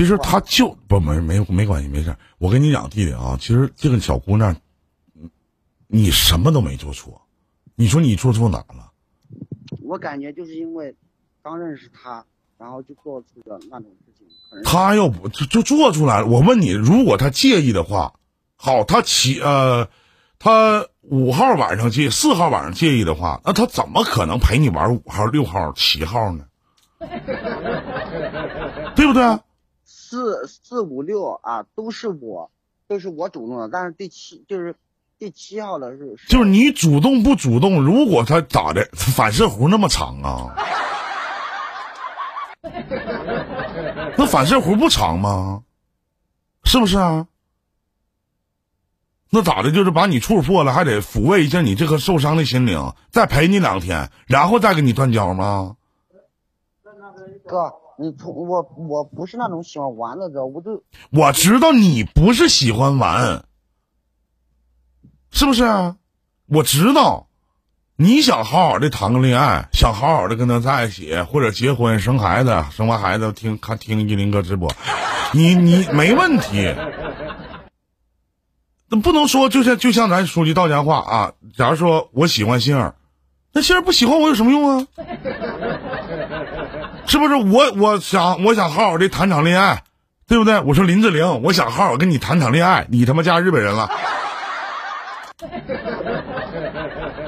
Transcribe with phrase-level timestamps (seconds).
[0.00, 2.16] 其实他就不没没没关系，没事。
[2.38, 4.56] 我跟你讲，弟弟啊，其实这个小姑娘，
[5.88, 7.20] 你什么都没做错，
[7.74, 8.92] 你说你做错哪了？
[9.82, 10.96] 我感觉就是因为
[11.42, 12.24] 刚认识他，
[12.56, 14.26] 然后就做出了那种事情。
[14.64, 16.26] 他要不就就做出来了。
[16.26, 18.14] 我问你，如果他介意的话，
[18.56, 19.86] 好，他七呃，
[20.38, 26.46] 他五号晚上介，四号晚上介意的话，那他怎么可能陪你玩五号、六号、七号呢？
[28.96, 29.38] 对不对？
[30.10, 32.50] 四四五六啊，都是我，
[32.88, 33.68] 都是我主动的。
[33.68, 34.74] 但是第七就是
[35.20, 37.84] 第七号的是，就是你主动不主动？
[37.84, 40.56] 如果他咋的，反射弧那么长啊？
[44.18, 45.62] 那反射弧不长吗？
[46.64, 47.28] 是不是啊？
[49.30, 49.70] 那咋的？
[49.70, 55.76] 就是把你处破了，还得抚慰一下你这颗受伤的心灵，再陪你两天，然后再跟你断交吗？
[57.46, 63.44] 哥，你从我我不是那种喜欢玩的人，我就我知道你不是喜欢玩，
[65.30, 65.64] 是不是？
[66.46, 67.26] 我知道。
[67.96, 74.72] 你想好好的谈个恋爱，想好好的跟他在一起，或者结婚生孩子，生完孩子听看听依林哥直播，
[75.34, 76.74] 你你没问题。
[78.88, 82.94] 那不能说就像就像咱说句道家话啊，假如说我喜欢杏儿，
[83.52, 84.86] 那杏儿不喜欢我有什么用啊？
[87.10, 87.34] 是不是？
[87.34, 89.82] 我我想我想好好的谈场恋爱，
[90.28, 90.60] 对不对？
[90.60, 93.90] 我说林志玲，我想好好跟你谈场恋爱，你他妈嫁日本人了。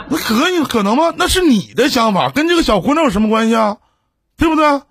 [0.08, 1.12] 那可以可能吗？
[1.16, 3.78] 那是你的想法，跟这个小姑娘有什么关系啊？
[4.36, 4.82] 对不对？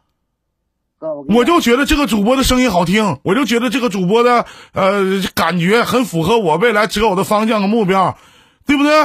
[1.29, 8.17] 我就觉得这个主播的声音好听，我就觉得这个主播的呃感觉很符合我未来择偶的方向和目标，
[8.65, 9.03] 对不对？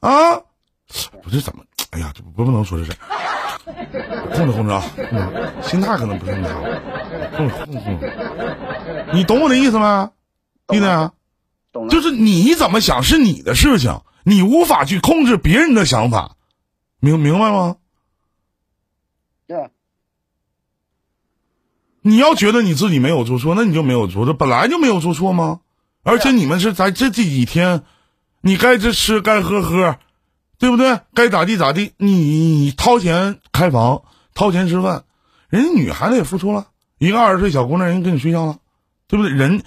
[0.00, 0.40] 啊？
[1.22, 1.62] 不是怎么？
[1.92, 2.92] 哎呀，这不不能说这事，
[4.34, 4.82] 控制控制啊！
[5.62, 6.62] 心态可能不是那么好，
[7.36, 8.12] 控制控制。
[9.12, 10.12] 你懂我的意思吗，
[10.68, 10.86] 弟弟？
[11.70, 11.90] 懂了。
[11.90, 14.00] 就是你怎么想是你的事情。
[14.24, 16.36] 你无法去控制别人的想法，
[17.00, 17.76] 明明白吗？
[19.48, 19.68] 对。
[22.02, 25.60] 你要觉得你自己没有做错，那你就没有做错，本来就没有做错吗？
[26.04, 27.82] 而且你们是在这这几天，
[28.40, 29.98] 你该吃吃，该喝喝，
[30.62, 31.00] 对不对？
[31.12, 35.02] 该咋地咋地，你掏钱开房，掏钱吃饭，
[35.48, 36.68] 人家女孩子也付出了，
[36.98, 38.60] 一个二十岁小姑娘，人跟你睡觉了，
[39.08, 39.32] 对不对？
[39.32, 39.64] 人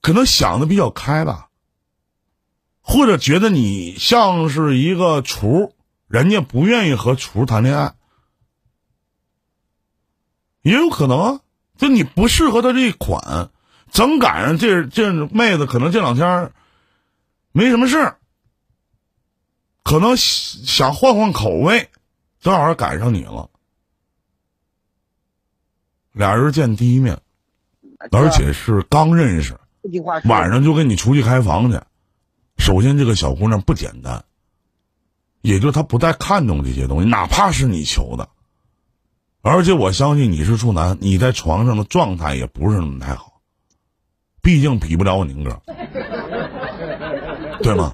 [0.00, 1.50] 可能想的比较开吧。
[2.80, 5.74] 或者觉得你像是一个厨，
[6.08, 7.92] 人家不愿意和厨谈恋爱，
[10.62, 11.40] 也有可能啊。
[11.76, 13.50] 就你不适合他这一款，
[13.90, 16.52] 正赶上这这妹子可能这两天
[17.52, 18.18] 没什么事儿，
[19.84, 21.90] 可能想换换口味，
[22.40, 23.50] 正好赶上你了。
[26.12, 27.20] 俩人见第一面，
[28.10, 29.58] 而且是刚认识，
[30.24, 31.78] 晚上就跟你出去开房去。
[32.56, 34.24] 首先，这个小姑娘不简单，
[35.42, 38.28] 也就她不太看重这些东西，哪怕是你求的。
[39.42, 43.42] 而且我相信你是处男，你在床上的状态也不是那么太好，
[44.40, 45.60] 毕竟比不了我宁哥，
[47.62, 47.92] 对吗？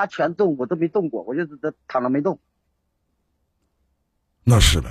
[0.00, 2.38] 他全动，我都没动过，我就是在躺着没动。
[4.44, 4.90] 那是呗，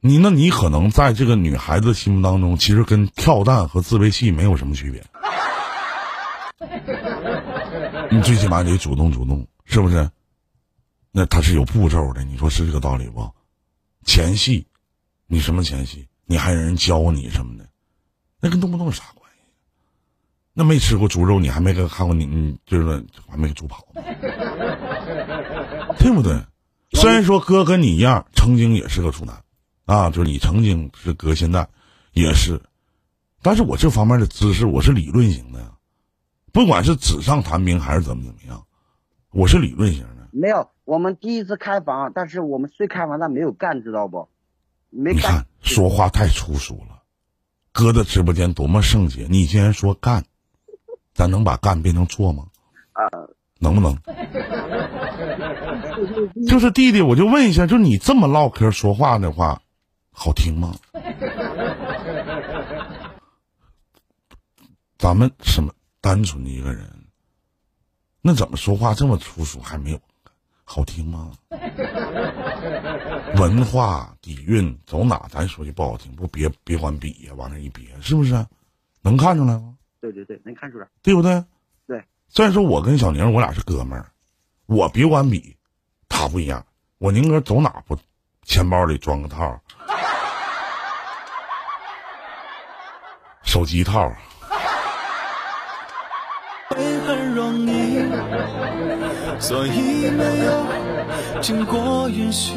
[0.00, 5.02] 你那你可能在这个女孩子心目当中，其实跟跳蛋和自慰器没有什么区别。
[8.12, 10.10] 你最起码得主动主动，是不是？
[11.12, 13.32] 那他是有步骤的，你说是这个道理不？
[14.04, 14.66] 前戏，
[15.26, 16.06] 你什么前戏？
[16.26, 17.66] 你还让人教你什么的？
[18.38, 19.04] 那跟动不动有啥？
[20.58, 23.86] 那没吃过猪肉，你还没看过你，你就是还没猪跑，
[25.98, 26.40] 对不对？
[26.92, 29.42] 虽然说哥跟你一样，曾经也是个处男，
[29.84, 31.68] 啊，就是你曾经是哥，现在
[32.12, 32.62] 也是，
[33.42, 35.72] 但是我这方面的知识，我是理论型的呀。
[36.52, 38.64] 不管是纸上谈兵还是怎么怎么样，
[39.32, 40.26] 我是理论型的。
[40.32, 44.30] 没有，我们第一次开房，但是我们虽开房，但没有干，知道不？
[44.88, 45.16] 没干。
[45.16, 47.02] 你看说话太粗俗了，
[47.72, 50.24] 哥的直播间多么圣洁，你竟然说干，
[51.16, 52.44] 咱能把干变成做吗？
[52.92, 53.08] 啊，
[53.58, 53.96] 能不能？
[56.46, 59.62] 就是弟弟，我就问一下，就你这么唠嗑说话的话，
[60.12, 60.74] 好听吗？
[64.98, 65.72] 咱们什么？
[66.02, 66.86] 单纯的一个人，
[68.20, 69.98] 那怎么说话这么粗俗，还没有
[70.64, 71.32] 好听吗？
[73.36, 75.26] 文化底蕴走哪？
[75.30, 78.46] 咱说句不好听，不别别管比呀，往那一别，是不是？
[79.00, 79.72] 能看出来吗？
[80.00, 81.44] 对对对，能看出来，对不对？
[81.86, 82.04] 对。
[82.28, 84.06] 虽然说我跟小宁，我俩是哥们儿，
[84.66, 85.56] 我别管比，
[86.08, 86.64] 他不一样。
[86.98, 87.96] 我宁哥走哪不，
[88.42, 89.60] 钱包里装个套，
[93.42, 94.12] 手机套。
[99.38, 100.66] 所以没有
[101.40, 102.54] 经过允许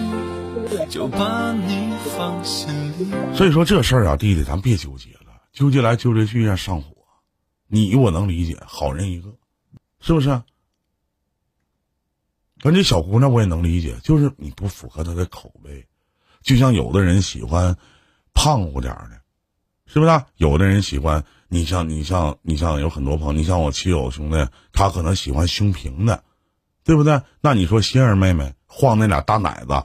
[0.89, 3.12] 就把你放心里。
[3.35, 6.99] 所以说这事儿啊，弟弟，咱别纠结了，纠结来纠结去让上火。
[7.69, 9.30] 你我能理解，好人一个，
[10.01, 10.42] 是不是？
[12.63, 15.88] 而且小姑娘我也能理解，就是你不符合她的口味。
[16.42, 17.77] 就像有的人喜欢
[18.33, 19.21] 胖乎点的，
[19.86, 20.21] 是不是？
[20.36, 26.24] 有的人喜欢你像你像你像有很多朋友，你像我妻友兄弟，他可能喜欢胸平的。
[26.86, 27.21] 对不对？
[27.39, 29.83] 那你说心儿妹妹晃那俩大奶子，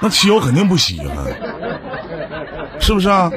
[0.00, 3.28] 那七友肯定不稀罕，是不是啊？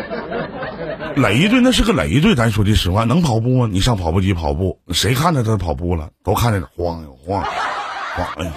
[1.15, 3.69] 累赘那是个累赘，咱说句实话，能跑步吗？
[3.71, 6.11] 你上跑步机跑步，谁看着他跑步了？
[6.23, 8.53] 都看着晃悠晃，晃哎呀，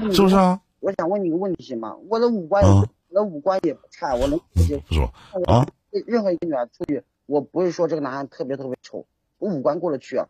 [0.12, 0.60] 是不是啊？
[0.80, 1.94] 我想问你个问题行吗？
[2.08, 5.12] 我的五官，我的五官也不差，我能直接说
[5.46, 5.66] 啊。
[6.06, 9.06] 任何一个女孩出去，我不是说这个男孩特别特别丑，
[9.38, 10.26] 我五官过得去啊。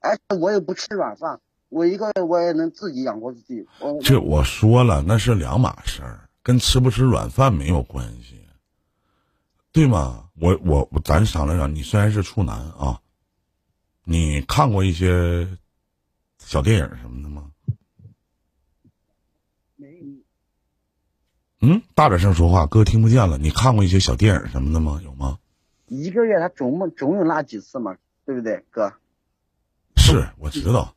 [0.00, 3.66] 而且我也不吃软饭，我一个人我也能自己养活自己。
[4.02, 8.37] 这我说了，那是两码事儿，跟吃不吃软饭没有关系，
[9.72, 10.28] 对吗？
[10.40, 11.74] 我我我，咱商量商量。
[11.74, 13.00] 你虽然是处男啊，
[14.04, 15.46] 你看过一些
[16.38, 17.50] 小电影什么的吗？
[19.76, 19.88] 没。
[21.60, 23.36] 嗯，大点声说话，哥听不见了。
[23.36, 25.00] 你看过一些小电影什么的吗？
[25.04, 25.38] 有吗？
[25.86, 28.92] 一个月他总总有那几次嘛，对不对，哥？
[29.96, 30.94] 是，我知道。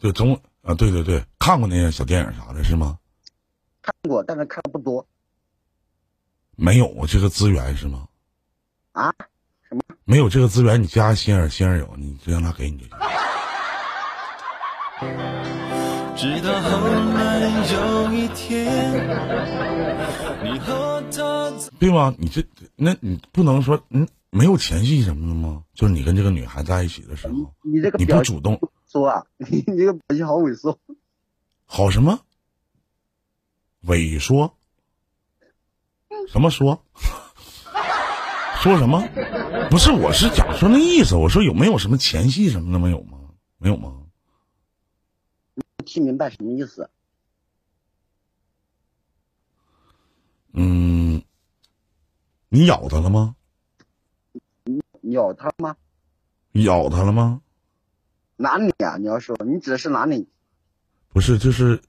[0.00, 2.98] 就总啊，对对对，看过那些小电影啥的，是吗？
[3.80, 5.06] 看过，但是看的不多。
[6.56, 8.08] 没有这个资源是吗？
[8.92, 9.12] 啊？
[9.68, 9.82] 什么？
[10.04, 12.96] 没有这个资源，你加心儿，心儿有，你就让他给你就行。
[16.16, 17.40] 直到后来
[17.72, 18.92] 有一天，
[20.44, 22.14] 你和他对吗？
[22.18, 22.44] 你这，
[22.76, 24.06] 那你不能说嗯。
[24.34, 25.62] 没有前戏什么的吗？
[25.74, 28.58] 就是你跟这个女孩在一起的时候，你这个你不主动
[28.90, 30.74] 说啊， 你这个表情好猥琐，
[31.66, 32.18] 好什么？
[33.84, 34.56] 萎缩？
[36.28, 36.82] 什么说？
[38.62, 39.02] 说什么？
[39.70, 41.16] 不是，我是讲说那意思。
[41.16, 43.18] 我说有没有什么前戏什么的没有吗？
[43.58, 43.92] 没有吗？
[45.84, 46.88] 听明白什么意思？
[50.52, 51.24] 嗯，
[52.50, 53.34] 你咬他了吗？
[55.10, 55.74] 咬他吗？
[56.52, 57.40] 咬他了吗？
[58.36, 58.96] 哪里啊？
[58.96, 60.28] 你要说，你指的是哪里？
[61.08, 61.82] 不是，就是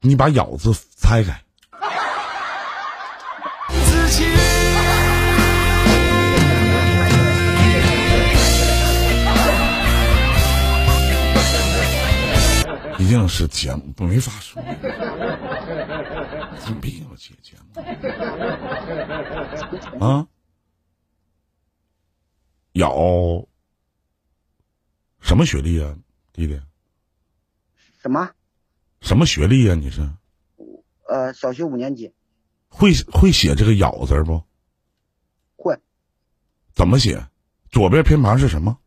[0.00, 1.44] 你把“咬”字拆开。
[13.00, 14.62] 毕竟是节目，没法说。
[16.60, 17.80] 怎么必要接节目？
[20.04, 20.28] 啊？
[22.72, 23.48] 咬
[25.18, 25.96] 什么学历啊，
[26.30, 26.60] 弟弟？
[28.02, 28.30] 什么？
[29.00, 29.74] 什么学历呀？
[29.74, 30.06] 你是？
[31.08, 32.12] 呃，小学五年级。
[32.68, 34.44] 会会写这个“咬”字不？
[35.56, 35.74] 会。
[36.74, 37.26] 怎么写？
[37.70, 38.78] 左边偏旁是什么？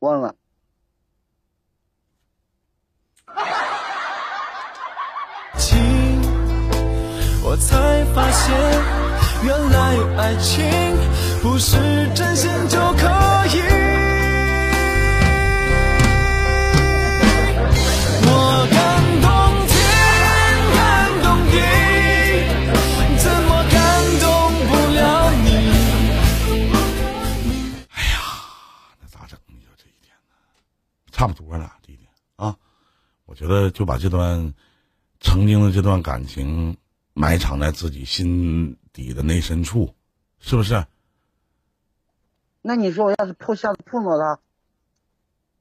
[0.00, 0.36] 忘了。
[7.42, 8.54] 我才发现，
[9.44, 10.64] 原来爱情。
[11.42, 11.76] 不是
[12.12, 13.06] 真心就可
[13.54, 13.60] 以。
[18.26, 18.76] 我感
[19.22, 19.28] 动
[19.68, 19.78] 天，
[20.74, 20.76] 感
[21.22, 21.54] 动地，
[23.22, 23.78] 怎么感
[24.18, 24.26] 动
[24.66, 24.98] 不了
[25.44, 25.48] 你？
[27.94, 28.12] 哎呀，
[29.00, 29.38] 那咋整？
[29.46, 30.34] 你说这一天呢？
[31.12, 31.75] 差不多了，
[33.36, 34.54] 觉得就把这段
[35.20, 36.78] 曾经的这段感情
[37.12, 39.94] 埋藏在自己心底的内深处，
[40.40, 40.86] 是不是？
[42.62, 44.40] 那你说我要是碰下次碰到他，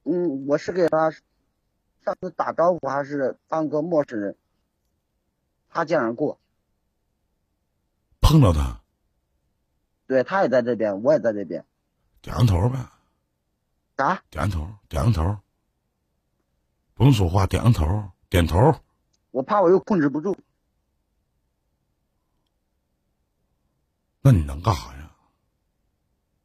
[0.03, 4.37] 嗯，我是给他上次打招呼，还是当个陌生人？
[5.69, 6.39] 擦肩而过。
[8.21, 8.79] 碰到他。
[10.07, 11.65] 对他也在这边，我也在这边。
[12.21, 12.79] 点个头呗。
[13.97, 14.23] 啥？
[14.29, 15.37] 点个头，点个头。
[16.95, 18.73] 不用说话，点个头，点头。
[19.31, 20.37] 我怕我又控制不住。
[24.21, 25.11] 那你能干啥呀？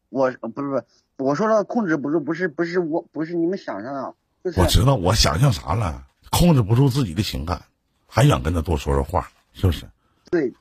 [0.09, 0.85] 我不是不是，
[1.19, 4.15] 我说了控制不住，不是不是我不是你们想象的。
[4.57, 6.07] 我知道，我想象啥了？
[6.31, 7.65] 控制不住自己的情感，
[8.09, 9.89] 还想跟他多说说话，是不是？
[10.31, 10.53] 对，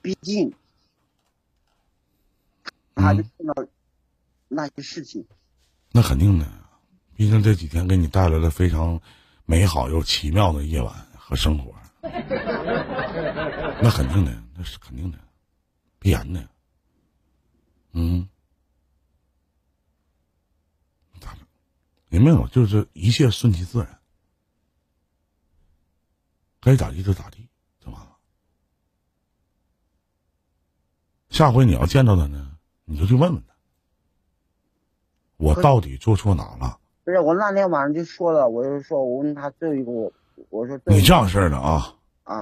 [0.00, 0.54] 毕竟，
[2.94, 3.66] 他就碰到
[4.46, 5.26] 那些事情。
[5.90, 6.46] 那肯定的，
[7.20, 8.98] 毕竟这几天给你带来了非常
[9.44, 11.70] 美好又奇妙的夜晚和生活。
[13.82, 15.18] 那肯定的，那是肯定的。
[15.98, 16.48] 必然的。
[17.92, 18.26] 嗯，
[21.20, 21.46] 咋整？
[22.08, 24.00] 也没有，就是一切顺其自然，
[26.58, 27.46] 该咋地就咋地，
[27.84, 28.16] 就完了。
[31.28, 33.54] 下回你要见到他呢，你就去问问他，
[35.36, 36.79] 我到底做错哪了？
[37.10, 40.12] 不是，我那天晚上就说了，我就说，我问他最后一个，我
[40.48, 41.92] 我说你这样式的啊，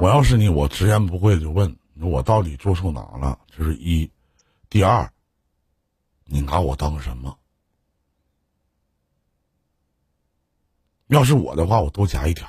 [0.03, 3.39] 我要是你，我直言不讳就问，我到底做错哪了？
[3.57, 4.11] 这是一，
[4.69, 5.11] 第二。
[6.31, 7.35] 你拿我当什么？
[11.07, 12.47] 要是我的话，我多加一条。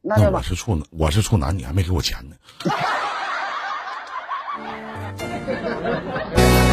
[0.00, 2.36] 那我是处男，我是处男，你还没给我钱呢。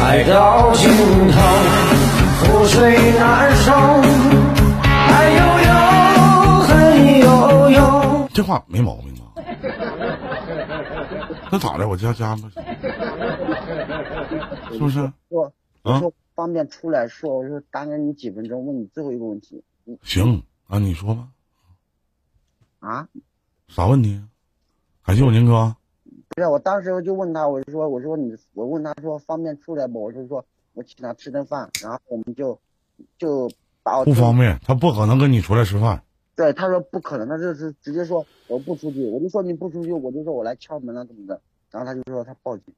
[0.00, 0.88] 爱到尽
[1.32, 1.40] 头，
[2.44, 3.72] 覆水难收，
[4.84, 5.72] 爱悠悠，
[6.68, 8.28] 恨悠悠。
[8.32, 9.22] 这话没毛病吧？
[11.50, 11.88] 那咋的？
[11.88, 12.50] 我加加吧。
[14.72, 15.00] 是不是？
[15.30, 19.62] 说，我说方便出来说，我说耽搁你几分钟，问你最后一个问题。
[20.02, 21.28] 行啊，你说吧。
[22.80, 23.08] 啊？
[23.68, 24.22] 啥问题？
[25.04, 25.74] 感谢我宁哥。
[26.28, 30.02] 不是，我当时就问他，我就说，我说你，我问他说方便出来不？
[30.02, 30.44] 我就说
[30.74, 32.60] 我请他吃顿饭，然后我们就
[33.18, 33.50] 就
[33.82, 36.02] 把我不方便，他不可能跟你出来吃饭。
[36.36, 41.40] 对，他说不可能，他就是直接说我不出去，我就说你不出去，我就说我来敲门了怎么的，
[41.70, 42.74] 然后他就说他报警。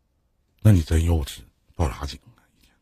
[0.62, 1.40] 那你真幼稚。
[1.74, 2.40] 报啥警啊？
[2.58, 2.72] 一天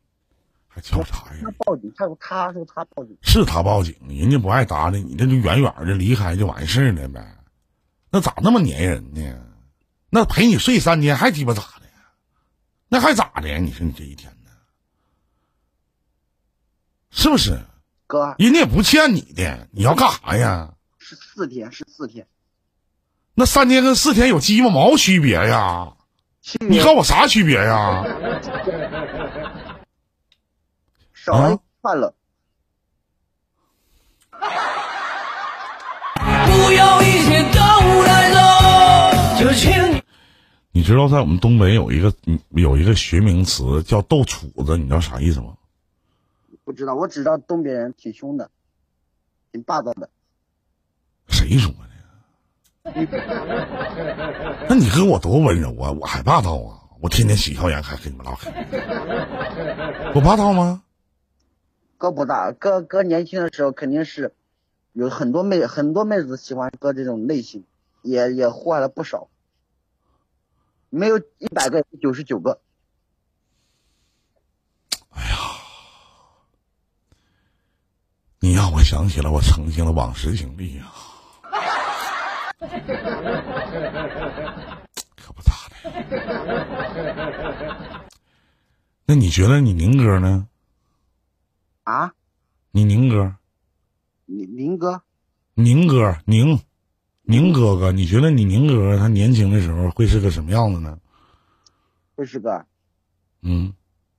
[0.68, 1.40] 还敲啥呀？
[1.42, 7.36] 他报警，他说他说他报警，是他报警，人家不爱搭理你，那就远远的离开就完事儿了呗。
[8.10, 9.20] 那咋那么粘人呢？
[10.10, 11.86] 那陪你睡三天还鸡巴咋的？
[12.88, 13.58] 那还咋的？
[13.58, 14.33] 你说你这一天呢？
[17.14, 17.58] 是不是？
[18.06, 20.74] 哥，人家也不欠你的，你要干啥呀？
[20.98, 22.26] 是四天，是四天。
[23.34, 25.94] 那三天跟四天有鸡巴毛区别呀？
[26.60, 28.04] 你告诉我啥区别呀？
[31.14, 32.14] 少了快乐。
[40.72, 42.12] 你知道在我们东北有一个
[42.50, 45.54] 有一个学名词叫“斗杵子”，你知道啥意思吗？
[46.64, 48.50] 不知道，我只知道东北人挺凶的，
[49.52, 50.10] 挺霸道的。
[51.28, 51.78] 谁说的？
[54.68, 56.80] 那你跟我多温柔啊，我还霸道啊！
[57.00, 58.50] 我天天喜笑颜开跟你们唠嗑，
[60.14, 60.82] 我霸道吗？
[61.98, 64.34] 哥不大，哥哥年轻的时候肯定是
[64.92, 67.64] 有很多妹很多妹子喜欢哥这种类型，
[68.02, 69.28] 也也坏了不少，
[70.90, 72.60] 没有一百个九十九个。
[75.10, 75.36] 哎呀，
[78.40, 80.92] 你让我想起了我曾经的往事经历啊！
[85.16, 85.90] 可不咋的。
[89.06, 90.46] 那你觉得你宁哥呢？
[91.84, 92.12] 啊？
[92.70, 93.34] 你宁哥？
[94.26, 95.02] 宁宁哥？
[95.54, 96.60] 宁哥，宁
[97.22, 100.98] 宁哥哥，你觉得你宁哥他年轻的时候会是个什么样子呢？
[102.14, 102.66] 会是个？
[103.40, 103.72] 嗯。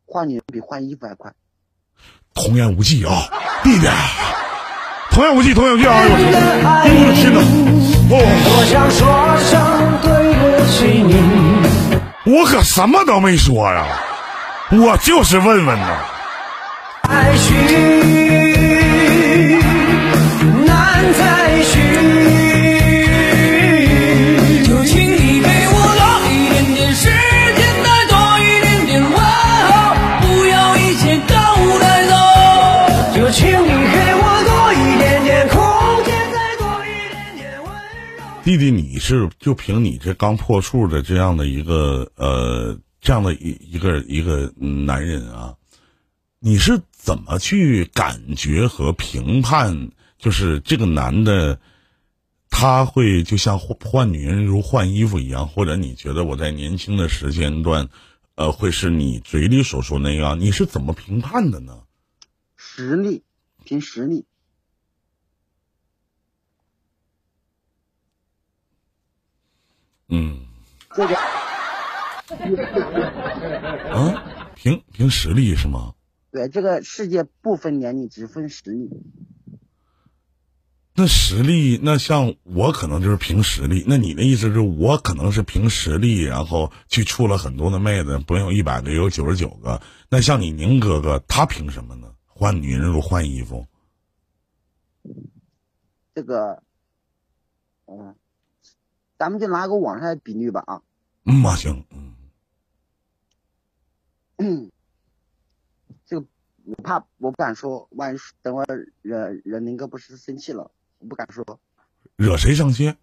[0.07, 1.33] 换女人比换衣服还快。
[2.33, 3.11] 童言无忌啊，
[3.63, 3.87] 弟弟。
[5.15, 5.93] 童言无忌，童言无忌啊！
[5.95, 7.39] 哎呦我天哪！
[8.09, 8.19] 我
[8.65, 9.07] 想说
[9.39, 9.55] 声
[10.01, 10.11] 对
[10.59, 11.15] 不起你，
[12.35, 13.85] 我可什么都没说呀，
[14.71, 15.87] 我就是问问呢。
[17.07, 17.31] 爱
[38.57, 45.55] 弟弟，你是就凭你这刚破处的这样的一个呃这样的一一个一个男人啊，
[46.39, 49.91] 你是怎么去感觉和评判？
[50.17, 51.59] 就是这个男的，
[52.49, 57.89] 他会就像换女人如换衣服一样，或者你觉得我在年轻的时间段，
[58.35, 60.39] 呃，会是你嘴里所说那样？
[60.39, 61.83] 你是怎么评判的呢？
[62.55, 63.23] 实力，
[63.65, 64.25] 凭实力。
[70.15, 70.39] 嗯，
[70.95, 71.15] 这个，
[73.91, 75.93] 啊，凭凭实力是吗？
[76.31, 78.89] 对，这个世界不分年龄，只分实力。
[80.93, 83.83] 那实力，那像我可能就是凭实力。
[83.85, 89.81] 那你的意思是我可能是凭实力，然后去处了很多的妹子，不用一百个，也有九十九个。
[90.07, 92.07] 那像你宁哥哥，他凭什么呢？
[92.25, 93.67] 换女人如换衣服。
[96.13, 96.63] 这个，
[97.87, 98.15] 嗯。
[99.17, 100.81] 咱们就拿个网上的比率吧啊，
[101.25, 101.85] 嗯嘛行，
[104.37, 104.71] 嗯，
[106.05, 106.25] 这个
[106.65, 108.65] 我怕我不敢说，万一等会
[109.01, 111.43] 惹惹林哥不是生气了，我不敢说。
[112.17, 112.93] 惹谁生气？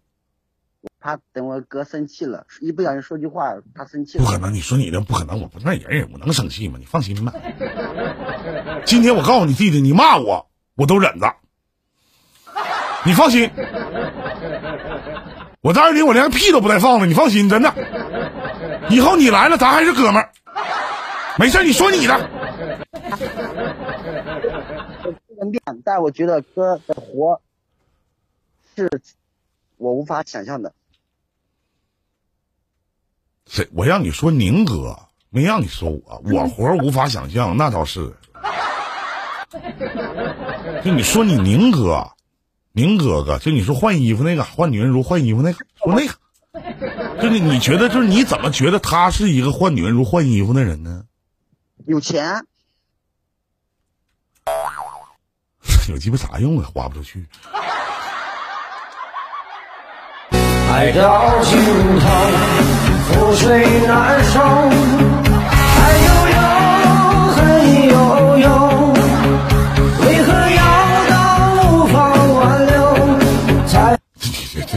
[0.81, 4.23] 我怕等我哥生气了，一不小心说句话，他生气了。
[4.23, 6.77] 不可能，你说你的不可能，我不那人，我能生气吗？
[6.79, 7.33] 你放心吧。
[8.85, 11.35] 今天我告诉你弟弟，你骂我，我都忍着。
[13.05, 13.49] 你放心，
[15.63, 17.05] 我在二零，我连个屁都不带放的。
[17.05, 17.73] 你放心，真的。
[18.89, 20.29] 以后你来了，咱还是哥们儿。
[21.39, 22.29] 没事，你说你的。
[25.85, 27.39] 但我觉得哥的活
[28.75, 28.89] 是
[29.77, 30.73] 我无法想象的。
[33.45, 33.65] 谁？
[33.73, 36.21] 我让你说宁哥，没让你说我。
[36.25, 38.13] 我活无法想象，那倒是。
[40.83, 42.05] 就你说你宁哥。
[42.73, 51.03] 宁哥哥，就你说换衣服那个，换女人如换衣服那个，说那个，就你你觉得就是你怎么觉得他是一个换女人如换衣服的人呢？
[51.85, 52.43] 有钱，
[55.87, 56.67] 有鸡巴啥用啊？
[56.73, 57.25] 花不出去。
[60.71, 61.59] 爱到尽
[61.99, 62.07] 头，
[63.11, 66.22] 覆水难收，爱悠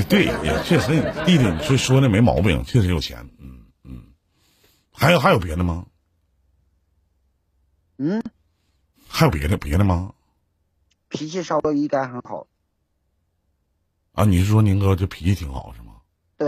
[0.08, 0.88] 对，也确实，
[1.26, 3.28] 弟弟你说说的没毛病，确实有钱。
[3.38, 4.02] 嗯嗯，
[4.92, 5.86] 还有还有别的吗？
[7.98, 8.22] 嗯，
[9.08, 10.12] 还有别的别的吗？
[11.08, 12.46] 脾气稍微应该很好。
[14.12, 15.94] 啊，你是说宁哥这脾气挺好是吗？
[16.36, 16.46] 对。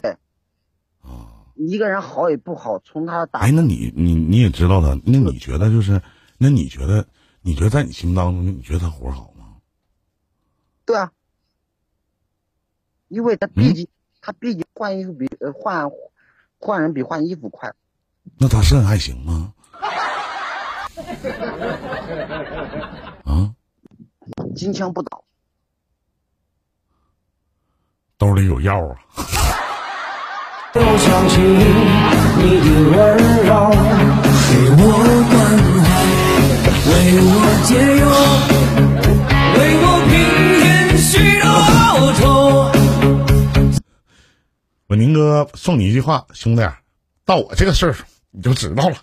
[1.03, 1.47] 啊。
[1.57, 3.41] 一个人好与不好，从他打。
[3.41, 6.01] 哎，那你你你也知道他，那你觉得就是，
[6.37, 7.09] 那你觉得，
[7.41, 9.57] 你觉得在你心目当中，你觉得他活好吗？
[10.85, 11.13] 对啊。
[13.09, 13.89] 因为他毕竟，
[14.21, 15.91] 他毕竟换衣服比呃换
[16.59, 17.73] 换人比换衣服快。
[18.39, 19.53] 那他肾还行吗？
[23.25, 23.53] 啊？
[24.55, 25.25] 金枪不倒。
[28.19, 28.97] 兜里有药啊。
[30.75, 32.97] 又想起你的温
[33.47, 33.51] 柔，
[34.49, 34.81] 给我
[35.31, 35.35] 关
[35.83, 35.89] 怀，
[36.89, 36.93] 为
[37.25, 37.33] 我
[37.65, 38.03] 解忧，
[44.89, 46.63] 我宁哥送你一句话，兄弟，
[47.27, 48.97] 到我这个岁数你就知道了。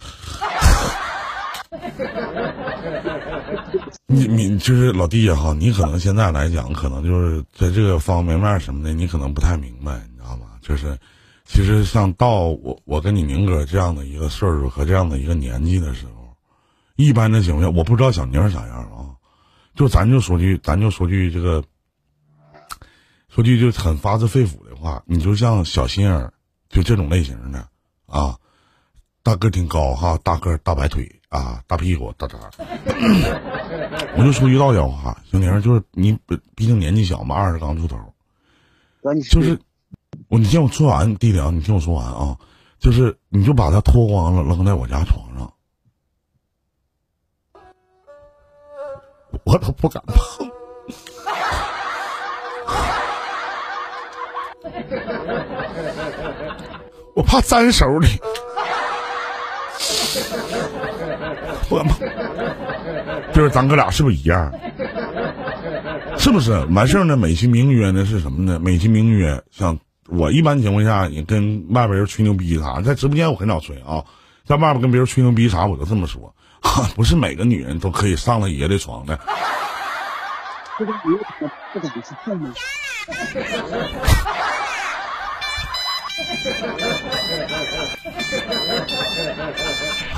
[4.07, 10.47] 你你就是老弟哈，你可能现在来讲，可能就是在这个方方面面什么的，你可能不太明白，你知道吗？
[10.59, 10.97] 就是
[11.45, 16.35] 其实像到我我跟你宁哥这样的一个岁数和这样的一个年纪的时候，
[16.95, 19.13] 一般的情况下，我不知道小宁啥样啊。
[19.75, 21.63] 就咱就说句，咱就说句这个。
[23.27, 26.31] 说句就很发自肺腑的话，你就像小心眼儿，
[26.69, 27.67] 就这种类型的
[28.05, 28.37] 啊，
[29.23, 32.37] 大个挺高哈，大个大白腿啊，大屁股大渣。
[34.15, 36.15] 我就说句道家话，小宁就是你，
[36.55, 37.97] 毕竟年纪小嘛，二十刚出头，
[39.31, 39.59] 就是
[40.27, 42.37] 我你听我说完，弟弟啊，你听我说完啊，
[42.77, 45.51] 就是你就把他脱光了扔在我家床上，
[49.43, 50.54] 我都不敢碰。
[57.15, 58.07] 我怕粘手里，
[61.69, 61.95] 我吗？
[63.33, 64.51] 就是咱哥俩是不是一样？
[66.17, 67.15] 是不是完事儿呢？
[67.15, 68.59] 美其名曰呢是什么呢？
[68.59, 69.77] 美其名曰，像
[70.09, 74.03] 我一般情况下你跟外边人吹牛逼啥，在直播间我很少吹啊，
[74.45, 76.33] 在外边跟别人吹牛逼啥，我都这么说，
[76.95, 79.19] 不是每个女人都可以上了爷的床的。
[86.17, 86.23] 哎
[90.11, 90.15] 呀，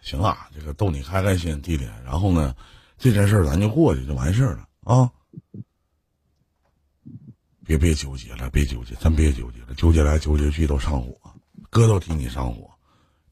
[0.00, 1.88] 行啊，这个逗你开开心，弟弟。
[2.04, 2.54] 然后呢，
[2.96, 5.10] 这件事咱就过去就完事儿了啊！
[7.64, 11.16] 别别纠结了，别纠结，咱别纠结了，纠结来纠结去都上火，
[11.68, 12.70] 哥都替你上火，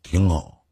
[0.02, 0.64] 挺好。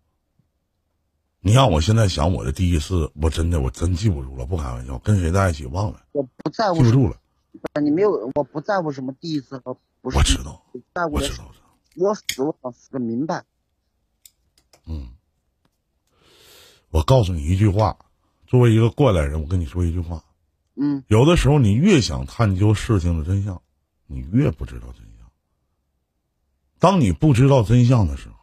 [1.39, 7.17] 你让我现在想我的第一次，我真的我真记不住了，不开玩笑，跟谁在一起忘了，我不在乎，记不住了。
[7.83, 10.19] 你没有，我不在乎什么第一次和不是。
[10.19, 10.65] 我知道，
[11.11, 11.53] 我知道，
[11.97, 13.45] 我死我想死个明白。
[14.87, 15.11] 嗯，
[16.91, 17.99] 我告诉你一句话，
[18.47, 20.25] 作为一个过来人，我跟你说一句话。
[20.75, 23.63] 嗯，有的时候你越想探究事情的真相，
[24.07, 25.31] 你越不知道真相。
[26.79, 28.37] 当你不知道真相的时候，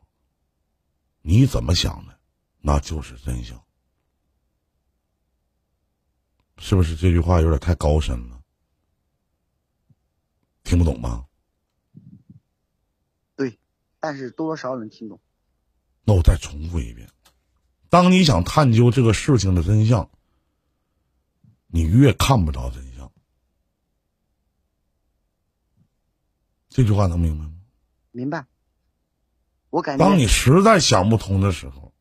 [1.22, 2.20] 你怎么想的，
[2.62, 3.62] 那就是真相。
[6.58, 8.39] 是不是这句话有点太高深了？
[10.70, 11.26] 听不懂吗？
[13.36, 13.58] 对
[14.00, 15.20] 但是多多少能听懂？
[16.04, 17.10] 那我再重复一遍，
[17.90, 20.08] 当你想探究这个事情的真相，
[21.66, 23.12] 你越看不着真相。
[26.70, 27.52] 这句话能明白吗？
[28.12, 28.46] 明白。
[29.72, 31.92] 我感觉，当你实在想不通的时候，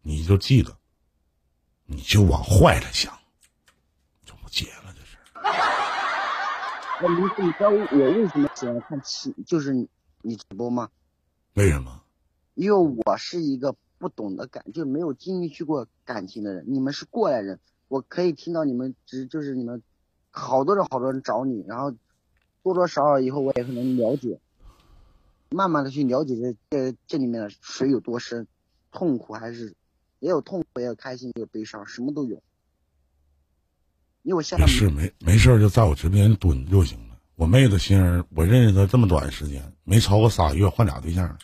[0.00, 0.76] 你就记得，
[1.84, 3.16] 你就往坏了想，
[4.24, 5.22] 就不结了这事儿。
[7.04, 10.88] 那你你知道我为什么喜欢看亲，就是你直播吗？
[11.54, 12.00] 为什么？
[12.54, 16.64] 因为我是一个不懂得感，就没有经历去过感情的人。
[16.68, 19.82] 你们是过来人，我可以听到你们只就是你们
[20.30, 21.90] 好多人好多人找你，然后
[22.62, 24.38] 多多少少以后我也可能了解。
[25.50, 28.46] 慢慢的去了解这这这里面的水有多深，
[28.92, 29.74] 痛苦还是
[30.20, 32.40] 也有痛苦，也有开心，也有悲伤，什么都有。
[34.22, 37.16] 因为我现在没事没没事就在我直播间蹲就行了。
[37.34, 41.36] 我妹子心儿，我认识她这么短时间，没超过仨月换俩对象。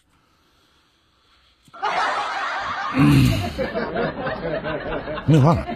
[5.27, 5.67] 没有办法，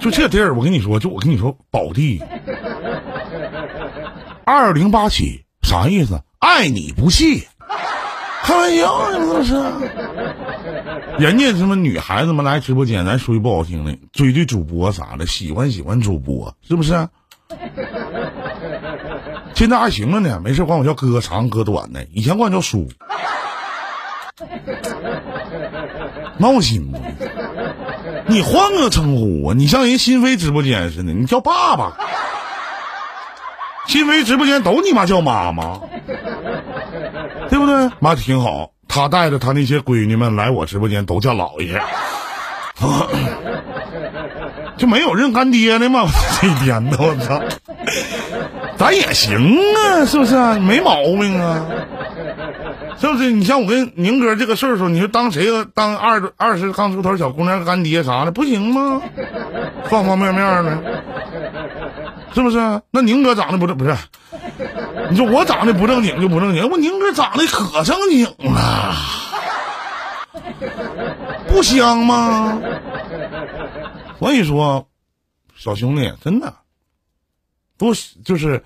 [0.00, 2.22] 就这地儿，我跟你说，就我跟你说，宝地
[4.44, 6.20] 二零八七啥意思？
[6.38, 7.46] 爱你不弃，
[8.42, 9.54] 开玩笑呢，这是。
[11.18, 17.08] 人家什么女孩子们来直播间，咱说句不好听的，追追主播啥的，喜欢喜欢主播，是不是？
[19.54, 22.88] 现在还行了呢，没事管我叫哥长哥短的，以前管我叫叔，
[26.38, 26.98] 闹心不？
[28.28, 29.54] 你换个称呼！
[29.54, 31.96] 你像人心飞直播间似的，你叫爸爸。
[33.86, 35.80] 新飞直播间都你妈叫妈妈，
[37.48, 37.90] 对不对？
[38.00, 41.80] 妈挺好，他带着他那些闺女们来我直播间都叫姥爷，
[44.76, 46.06] 就没有认干爹的吗？
[46.40, 47.40] 这一天的我操，
[48.76, 50.34] 咱也行啊，是不是？
[50.60, 51.64] 没毛病啊，
[52.98, 53.30] 是不是？
[53.30, 59.02] 你像我跟宁哥这个岁数，你说当谁当二二十刚出头小姑娘干爹啥的，不行吗？
[59.84, 60.78] 方方面面的。
[62.34, 62.58] 是不是？
[62.90, 63.96] 那宁哥长得不是不是？
[65.10, 68.94] 你说我长得不正经就不正经，我宁哥长得可正经了，
[71.48, 72.60] 不香吗？
[74.18, 74.86] 所以说，
[75.56, 76.54] 小兄弟，真的，
[77.76, 78.64] 不就是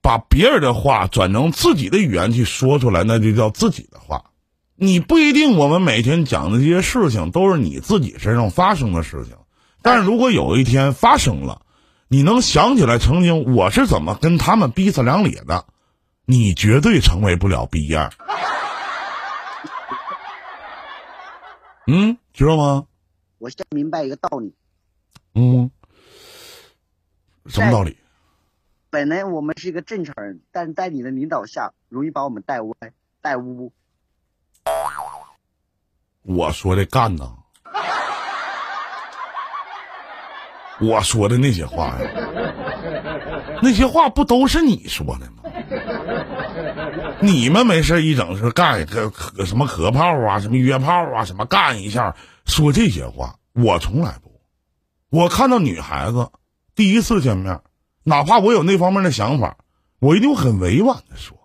[0.00, 4.24] 把别人的话转成自己的语言去说出来，那就叫自己的话。
[4.76, 9.36] 你不一定，我们每天讲的这些事情都是你自己身上发生的事情，
[9.82, 11.62] 但是如果有一天发生了。
[12.12, 15.64] 你能想起来曾经我是怎么跟他们逼死两咧的，
[16.26, 18.12] 你绝对成为不了逼样。
[21.88, 22.86] 嗯，知道吗？
[23.38, 24.54] 我先明白一个道理。
[25.34, 25.70] 嗯，
[27.46, 27.96] 什么道理？
[28.90, 32.74] 本来我们是一个正常人，但在你的领导下，容易把我们带歪、
[33.22, 33.72] 带污。
[36.24, 37.38] 我说的干呢？
[40.82, 42.10] 我说的那些话呀，
[43.62, 45.42] 那些话不都是你说的吗？
[47.20, 52.14] 你们没事一整是干个可什么磕炮啊，什么约炮啊，什么干一下，
[52.46, 54.40] 说这些话，我从来不。
[55.08, 56.30] 我看到女孩子
[56.74, 57.60] 第一次见面，
[58.02, 59.56] 哪怕我有那方面的想法，
[60.00, 61.38] 我一定很委婉的说：“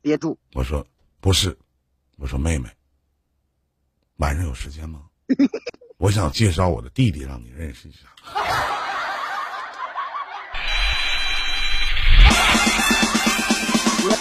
[0.00, 0.86] 憋住。”我说
[1.20, 1.56] ：“不是。”
[2.18, 2.68] 我说：“妹妹，
[4.18, 5.00] 晚上有时间吗？”
[5.98, 7.98] 我想介绍我的弟弟，让你认识一下。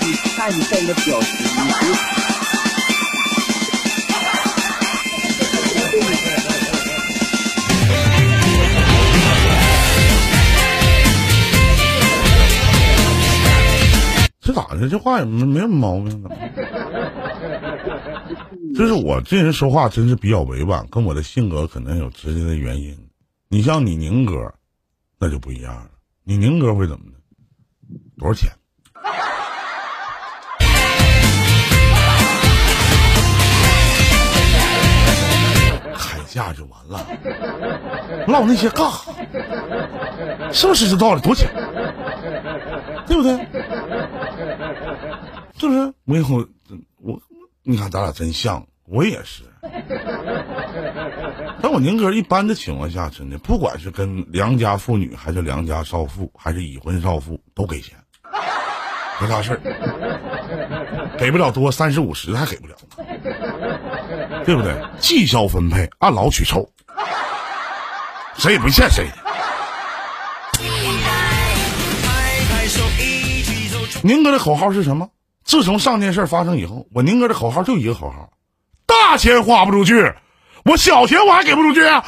[0.06, 1.46] 你看你这个表情，
[14.42, 14.90] 这咋的？
[14.90, 16.24] 这话也没没什么毛病。
[18.76, 22.98] 就是我这人说话真是比较委婉，跟我的性格可能有直接的原因。
[23.48, 24.52] 你像你宁哥，
[25.20, 25.92] 那就不一样了。
[26.24, 27.18] 你宁哥会怎么的？
[28.18, 28.50] 多少钱？
[35.96, 37.06] 砍价就完了，
[38.28, 39.14] 唠那些干啥？
[40.52, 41.22] 是不是这道理？
[41.22, 41.48] 多少钱？
[43.06, 43.38] 对不对？
[45.60, 45.94] 是不是？
[46.06, 46.44] 我以后
[46.98, 47.22] 我。
[47.66, 49.44] 你看，咱俩真像，我也是。
[51.62, 57.96] 但我宁哥一般的情况下，真的，不管是跟良家妇女，还是良家少妇，还是已婚少妇，都给钱，
[59.22, 59.62] 没啥事儿，
[61.18, 62.76] 给不了多，三十五十还给不了，
[64.46, 64.76] 对不对？
[65.00, 66.70] 绩效分配，按劳取酬，
[68.36, 69.08] 谁也不欠谁。
[74.02, 75.10] 宁哥的口号是什么？
[75.44, 78.30] 自从上件事发生以后，我宁哥的口号就一个口号：
[78.86, 80.12] 大大钱花不出去，
[80.66, 82.04] 我小钱我还给不出去啊！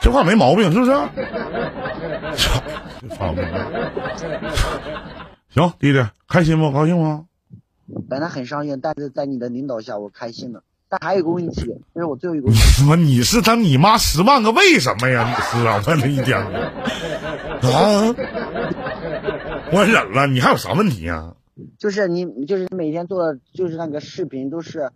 [0.00, 0.90] 这话没毛病，是不是？
[5.54, 6.72] 行，弟弟，开心不？
[6.72, 7.22] 高兴吗？
[8.08, 10.62] 本来很伤心，但是在你的领导下，我开心了。
[10.88, 12.46] 但还有一个问题，这是我最后一个
[12.88, 13.04] 问题。
[13.04, 15.26] 你是他你妈十万个为什么呀？
[15.28, 16.50] 你是啊，问了一天 啊！
[19.72, 21.34] 我忍了，你还有啥问题呀？
[21.78, 24.90] 就是你，就是每天做的，就是那个视频都是，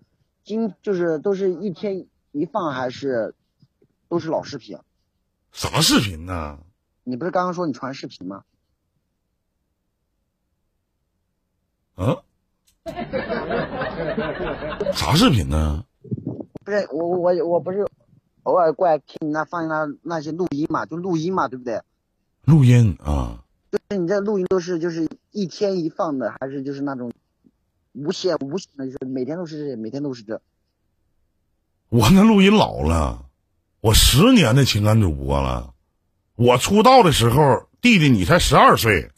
[0.45, 3.35] 今就是都是一天一放，还是
[4.09, 4.79] 都是老视频？
[5.53, 6.59] 什么视频呢？
[7.05, 8.43] 你不是刚刚说你传视频吗？
[11.97, 12.19] 嗯？
[14.93, 15.85] 啥视频呢？
[16.65, 17.87] 不是我我我不是
[18.45, 21.81] 偶尔过来听你那放那那些录音嘛，就录音嘛，对不对？
[22.45, 23.43] 录音啊。
[23.71, 27.13] 就是你这录音都是就是一天一放的，还是就是那种
[27.93, 30.41] 无限无限的，就是每天都是这，每天都是这。
[31.89, 33.25] 我那录音老了。
[33.81, 35.73] 我十年的情感主播了，
[36.35, 39.13] 我出道的时候，弟弟你才十二岁。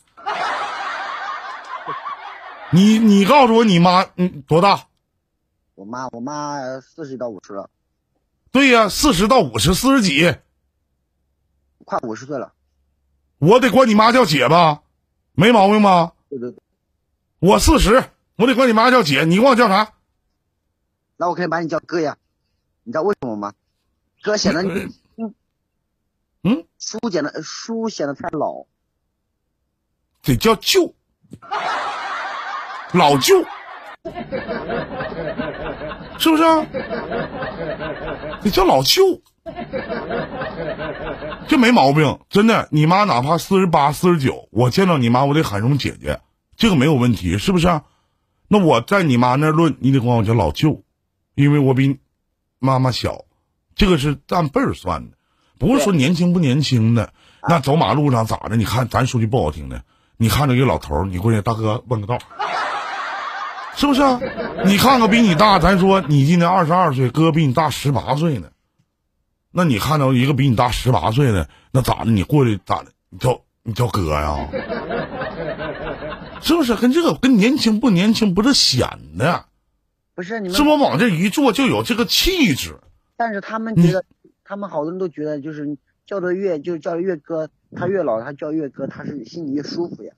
[2.70, 4.86] 你你告诉我，你妈嗯多大？
[5.74, 7.70] 我妈我妈四十到五十了。
[8.50, 10.34] 对呀，四十到五十，四十几，
[11.84, 12.52] 快五十岁了。
[13.38, 14.82] 我得管你妈叫姐吧，
[15.32, 16.14] 没毛病吧？
[16.28, 16.58] 对对对。
[17.38, 18.04] 我四十，
[18.36, 19.94] 我得管你妈叫姐，你管我叫啥？
[21.16, 22.16] 那我可以把你叫哥呀，
[22.82, 23.54] 你知道为什么吗？
[24.22, 24.94] 哥显得你，
[26.42, 28.66] 嗯，叔显得叔显得太老，
[30.22, 30.94] 得叫舅，
[32.92, 33.44] 老舅，
[36.18, 36.44] 是不是？
[38.42, 39.02] 你叫老舅，
[41.46, 42.68] 这没毛病，真的。
[42.70, 46.20] 你妈哪怕四十八、四十九，我见到你妈，我得喊声姐姐，
[46.56, 47.80] 这个没有问题，是不是？
[48.48, 50.82] 那我在你妈那论，你得管我叫老舅，
[51.34, 51.98] 因为我比
[52.58, 53.24] 妈妈小。
[53.74, 55.16] 这个是按辈儿算的，
[55.58, 57.12] 不是说年轻不年轻的。
[57.48, 58.56] 那走马路上咋的？
[58.56, 59.82] 你看，咱说句不好听的，
[60.16, 62.18] 你看着一个老头儿，你过去大哥问个道，
[63.78, 64.02] 是不是？
[64.02, 64.20] 啊
[64.64, 68.48] 你看看比你大，咱说你今年二十二岁，哥比你大十八岁呢。
[69.52, 72.10] 那你看到一个比你大十八岁的，那咋的？
[72.10, 72.90] 你过去咋的？
[73.08, 74.48] 你叫你叫哥呀？
[76.42, 76.74] 是不是？
[76.74, 79.44] 跟这个跟年轻不年轻不是显的？
[80.16, 82.80] 不是你们是不往这一坐就有这个气质？
[83.16, 84.04] 但是他们觉得，
[84.42, 90.12] 他们好多人都觉得，就是叫的越就叫越哥，他越老，他叫越哥，他是心里越舒服呀。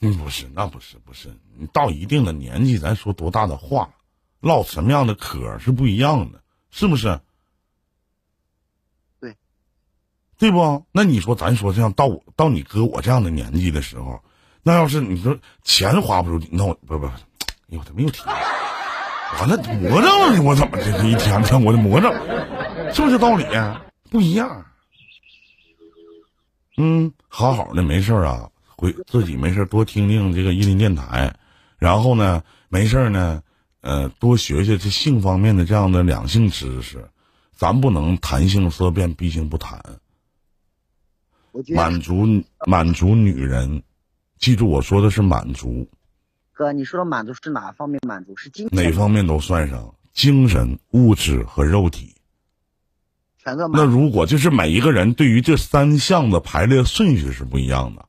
[0.00, 3.90] 嗯，不是，那不是，不是，你到一定的年纪，咱说多大的话，
[4.40, 7.20] 唠什么样的嗑是不一样的，是不是？
[9.20, 9.36] 对，
[10.38, 10.86] 对不？
[10.92, 14.22] 那你说，咱说这样到我到你哥我这样的年纪的时候，
[14.62, 17.12] 那要是你说钱花不出去，那我不不，哎
[17.68, 18.22] 呦，怎么又提？
[19.40, 22.10] 我那魔怔了，我怎么这一天天我的魔怔，
[22.94, 23.44] 是不是道理？
[24.10, 24.64] 不一样。
[26.78, 31.34] 嗯，好好的没事啊，回自己没事多听听这个伊林电台，
[31.78, 33.42] 然后呢，没事呢，
[33.80, 37.10] 呃，多学学这性方面的这样的两性知识。
[37.56, 39.82] 咱不能谈性色变，毕性不谈。
[41.74, 43.82] 满足满足女人，
[44.38, 45.90] 记住我说的是满足。
[46.52, 48.36] 哥，你说的满足是哪方面满足？
[48.36, 52.14] 是精哪方面都算上，精神、物质和肉体。
[53.72, 58.07] 那如果就是每一个人对于这三项的排列顺序是不一样的。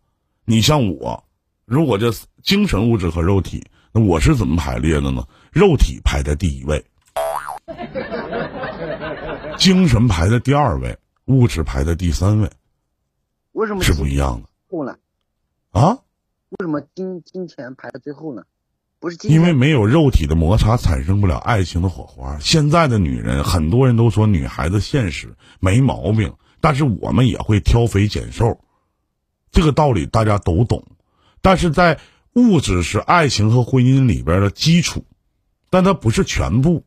[0.49, 1.23] 你像我，
[1.63, 5.23] 如果这精神、物质和肉体，那我是怎么排列的呢？
[5.51, 6.83] 肉体排在第一位，
[9.59, 12.49] 精神排在第二位，物质排在第三位。
[13.51, 14.49] 为什么是不一样的？
[14.71, 14.97] 后呢？
[15.69, 15.99] 啊？
[16.49, 18.41] 为什么金金钱排在最后呢？
[18.99, 22.39] 不是因为没有肉体的摩擦，产生不了爱情的火花。
[22.39, 28.59] 现在的女人，很多人都说女孩子现实没毛病，但是我们也会挑肥拣瘦，
[29.51, 30.85] 这个道理大家都懂。
[31.41, 31.99] 但是在
[32.33, 35.05] 物质是爱情和婚姻里边的基础，
[35.69, 36.85] 但它不是全部。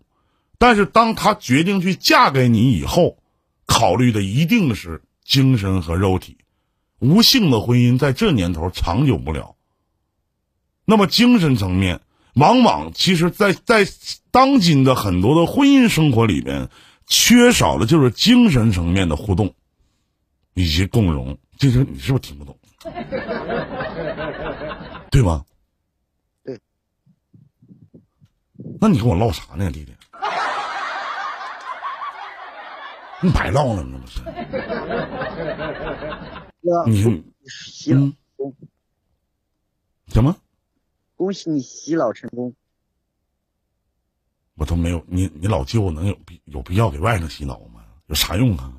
[0.59, 3.19] 但是当她决定去嫁给你以后，
[3.67, 6.37] 考虑的一定是精神和肉体。
[7.01, 9.57] 无性的婚姻在这年头长久不了。
[10.85, 12.01] 那么精神层面，
[12.35, 13.89] 往往其实，在在
[14.31, 16.69] 当今的很多的婚姻生活里边，
[17.07, 19.55] 缺少的就是精神层面的互动
[20.55, 21.39] 以及共融。
[21.63, 22.59] 这是你是不是听不懂？
[25.13, 25.45] 对吧？
[26.43, 26.61] 对。
[28.81, 29.95] 那你跟我唠啥呢，弟弟？
[33.23, 34.01] 你白唠了吗？
[34.01, 34.21] 不是？
[36.65, 38.53] 哥，你洗老公，
[40.09, 40.37] 什么？
[41.15, 42.53] 恭喜你洗脑成功。
[44.57, 47.85] 我都没有你，你老舅能有必有必要给外甥洗脑吗？
[48.07, 48.73] 有啥用啊？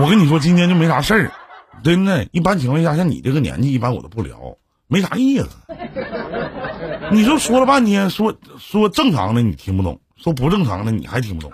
[0.00, 1.32] 我跟你说，今天就没啥事儿，
[1.82, 2.24] 真的。
[2.30, 4.56] 一般情况下，像你这个年纪，一般我都不聊，
[4.86, 5.48] 没啥意思。
[7.10, 11.52] 你就说了半天，说说正常的你听不懂，说不正常的你还听不懂，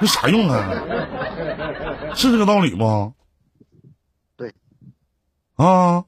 [0.00, 0.72] 有啥用啊？
[2.14, 3.14] 是这个道理不？
[4.36, 4.52] 对。
[5.56, 6.04] 啊。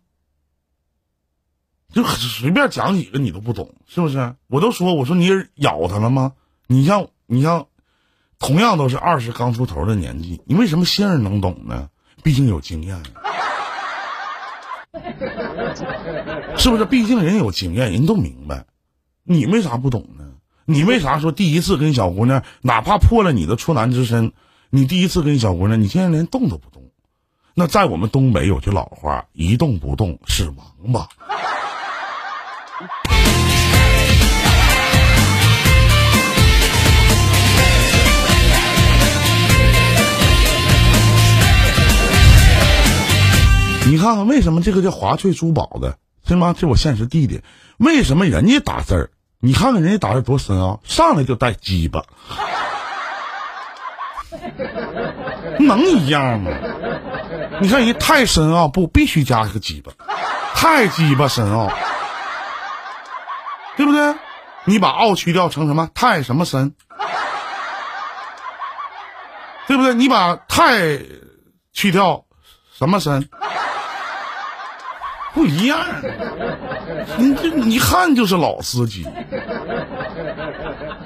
[1.91, 4.37] 就随便讲几个你都不懂，是不是？
[4.49, 6.35] 我都说，我说你咬他了吗？
[6.67, 7.67] 你像你像，
[8.39, 11.89] 同样都是二十刚出头的年纪，你为什么杏儿能懂呢？
[12.23, 13.03] 毕竟有经验，
[16.57, 16.85] 是不是？
[16.85, 18.65] 毕竟人有经验，人都明白，
[19.23, 20.25] 你为啥不懂呢？
[20.65, 24.33] 你为啥说第一次跟小姑娘，哪怕破了你的处男之身，
[24.71, 26.91] 你第一次跟小姑娘，你现在连动都不动？
[27.55, 31.09] 那在我们东北有句老话，一动不动是王八。
[43.87, 45.97] 你看看为什么这个叫华翠珠宝的，
[46.27, 46.55] 是吗？
[46.59, 47.41] 这我现实弟弟，
[47.79, 49.11] 为什么人家打字儿？
[49.39, 52.03] 你看看人家打字多深啊，上来就带鸡巴，
[55.61, 56.51] 能一样吗？
[57.61, 59.93] 你看人家太深奥，不必须加一个鸡巴，
[60.55, 61.73] 太鸡巴深奥，
[63.77, 64.17] 对不对？
[64.65, 65.89] 你把奥去掉成什么？
[65.95, 66.75] 太什么深？
[69.69, 69.95] 对不对？
[69.95, 70.99] 你把太
[71.73, 72.25] 去掉
[72.77, 73.29] 什么深？
[75.37, 75.79] 不一样，
[77.19, 79.05] 你这一看就是老司机。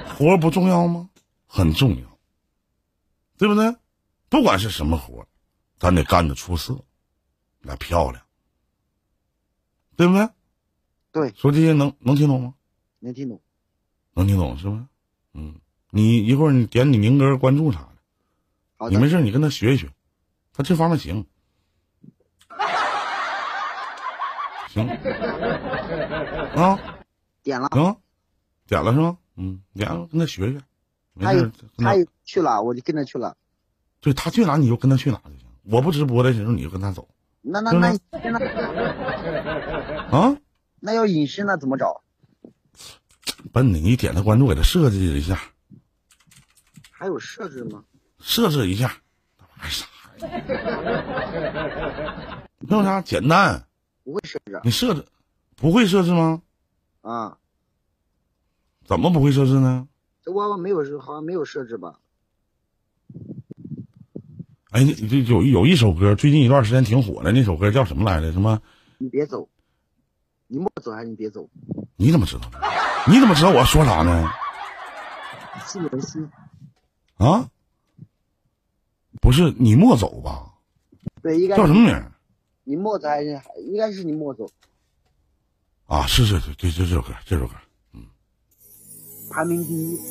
[0.07, 1.09] 活不重要吗？
[1.47, 2.17] 很重要，
[3.37, 3.75] 对不对？
[4.29, 5.27] 不管是什么活，
[5.77, 6.79] 咱得干的出色，
[7.59, 8.23] 那漂亮，
[9.97, 10.29] 对不对？
[11.11, 12.53] 对，说这些能能听懂吗？
[12.99, 13.41] 能听懂，
[14.13, 14.87] 能听懂是吧？
[15.33, 15.55] 嗯，
[15.89, 17.79] 你一会儿你点你宁哥关注啥
[18.79, 19.89] 的，你没事你跟他学一学，
[20.53, 21.25] 他这方面行。
[24.73, 24.87] 行，
[26.55, 26.79] 啊，
[27.43, 27.95] 点了，行，
[28.67, 29.17] 点了是吗？
[29.37, 30.59] 嗯，点了，跟他学学。
[31.19, 33.35] 他也他也去了，我就跟他去了。
[33.99, 35.45] 对他去哪你就跟他去哪就行。
[35.63, 37.07] 我不直播的时候你就跟他走。
[37.41, 37.91] 那那那
[38.23, 38.39] 那
[40.17, 40.37] 啊？
[40.79, 42.01] 那要隐身那怎么找？
[43.51, 45.39] 笨的，你点他关注，给他设置一下。
[46.91, 47.83] 还有设置吗？
[48.19, 48.93] 设置一下，
[49.37, 49.85] 那玩意啥
[50.27, 52.43] 呀？
[52.69, 53.01] 用啥？
[53.01, 53.61] 简单。
[54.11, 55.05] 不会设置，你设置
[55.55, 56.41] 不会设置吗？
[56.99, 57.37] 啊，
[58.83, 59.87] 怎么不会设置呢？
[60.21, 61.95] 这娃娃没有，好像没有设置吧？
[64.71, 68.33] 哎，你这有有一首歌，最近一段时间挺火的，那首歌叫什么来着？
[68.33, 68.61] 什么？
[68.97, 69.47] 你别走，
[70.47, 71.49] 你莫走还是你别走？
[71.95, 72.51] 你怎么知道？
[73.07, 74.29] 你怎么知道我要说啥呢？
[75.65, 76.29] 是文心
[77.15, 77.49] 啊？
[79.21, 80.53] 不是你莫走吧？
[81.21, 82.11] 对，应该叫什么名？
[82.71, 84.47] 你莫走还是应该是你莫走
[85.87, 86.07] 啊？
[86.07, 87.53] 是是是，这这首歌，这首歌，
[87.93, 88.01] 嗯，
[89.29, 89.97] 排名第一，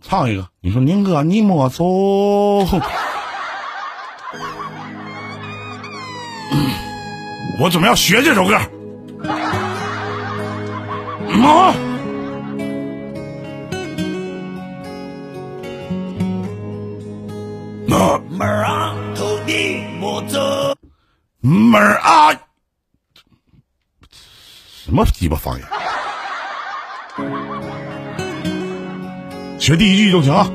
[0.00, 1.84] 唱一个，你说宁哥你莫走，
[7.60, 8.58] 我准备要学这首歌，
[11.38, 11.74] 妈。
[18.40, 20.74] 妹儿啊，头你莫走。
[21.40, 22.32] 妹儿啊，
[24.82, 25.68] 什么鸡巴方言？
[29.58, 30.50] 学第一句就行啊。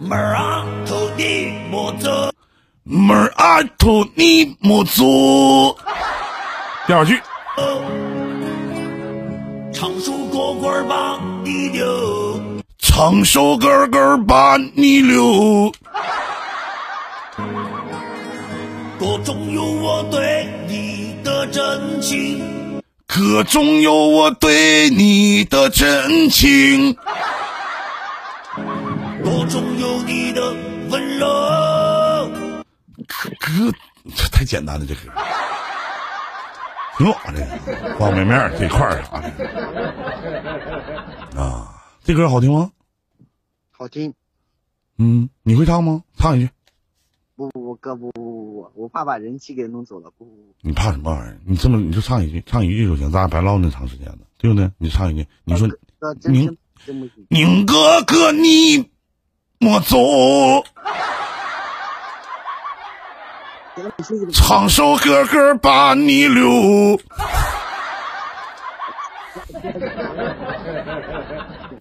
[0.00, 2.10] 妹儿啊，头你莫走。
[2.82, 5.02] 妹儿啊，头你莫走。
[6.86, 7.18] 第二句。
[9.72, 12.03] 唱首歌歌把你留。
[12.96, 15.68] 唱首歌歌把你留，
[19.00, 26.94] 歌中有我对你的真情，歌中有我对你的真情，
[29.24, 30.54] 歌中有你的
[30.88, 31.26] 温柔。
[33.40, 33.72] 歌
[34.16, 35.00] 这太简单了，这歌。
[36.96, 37.44] 挺好的，
[37.98, 39.28] 方便面这块儿啥的
[41.42, 41.74] 啊，
[42.04, 42.70] 这歌好听吗？
[43.76, 44.14] 好听，
[44.98, 46.04] 嗯，你会唱吗？
[46.16, 46.50] 唱一句。
[47.36, 50.12] 不不不，哥不不不不，我怕把人气给弄走了。
[50.16, 51.40] 不不不，你怕什么玩意儿？
[51.44, 54.70] 你这么你就唱一句，唱一句就行，咱俩白唠那长时间了，对不对？
[54.78, 55.68] 你唱一句，你说
[56.30, 56.56] 宁。
[57.28, 58.90] 宁哥哥你
[59.58, 59.96] 莫走，
[64.32, 67.00] 唱首歌歌把你留。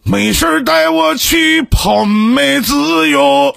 [0.06, 3.56] 没事儿带我去泡妹子哟。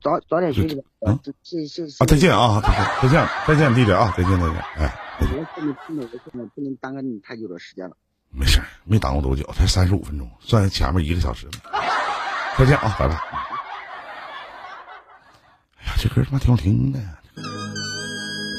[0.00, 0.82] 早早点休息吧。
[1.06, 2.04] 嗯这谢谢谢。
[2.04, 5.92] 啊，再见啊，再见，再见，再见，弟弟啊，再见，再见，哎，我不能不
[6.38, 7.96] 能不能耽搁你太久的时间了。
[8.30, 11.48] 没事儿，没耽误多久，才三十五分钟，算前面一个小时。
[12.56, 13.14] 再见啊，拜拜。
[15.76, 17.17] 哎呀，这歌他妈挺好听的呀。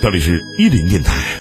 [0.02, 1.30] 这里是一林电台。